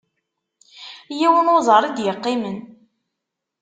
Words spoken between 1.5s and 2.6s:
uẓar i d-yeqqimen.